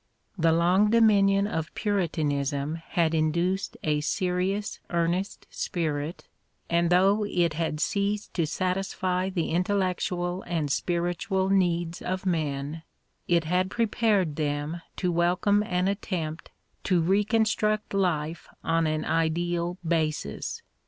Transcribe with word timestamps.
The 0.35 0.51
long 0.51 0.89
dominion 0.89 1.45
of 1.45 1.71
Puritanism 1.75 2.73
had 2.87 3.13
induced 3.13 3.77
a 3.83 4.01
serious, 4.01 4.79
earnest 4.89 5.45
spirit, 5.51 6.27
and 6.71 6.89
though 6.89 7.23
it 7.29 7.53
had 7.53 7.79
ceased 7.79 8.33
to 8.33 8.47
satisfy 8.47 9.29
the 9.29 9.51
intellectual 9.51 10.41
and 10.47 10.71
spiritual 10.71 11.49
needs 11.49 12.01
of 12.01 12.25
men, 12.25 12.81
it 13.27 13.43
had 13.43 13.69
prepared 13.69 14.37
them 14.37 14.81
to 14.95 15.11
welcome 15.11 15.61
an 15.61 15.87
attempt 15.87 16.49
to 16.85 16.99
reconstruct 16.99 17.93
life 17.93 18.49
on 18.63 18.87
an 18.87 19.05
ideal 19.05 19.77
basis. 19.87 20.63